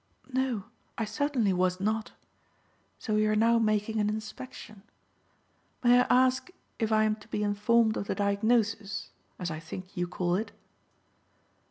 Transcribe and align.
"No, 0.33 0.63
I 0.97 1.05
certainly 1.05 1.53
was 1.53 1.79
not. 1.79 2.13
So 2.97 3.17
you 3.17 3.29
are 3.29 3.35
now 3.35 3.59
making 3.59 3.99
an 3.99 4.09
inspection. 4.09 4.81
May 5.83 5.99
I 5.99 6.07
ask 6.09 6.49
if 6.79 6.91
I 6.91 7.03
am 7.03 7.15
to 7.17 7.27
be 7.27 7.43
informed 7.43 7.95
of 7.97 8.07
the 8.07 8.15
diagnosis, 8.15 9.11
as 9.37 9.51
I 9.51 9.59
think 9.59 9.95
you 9.95 10.07
call 10.07 10.33
it?" 10.33 10.53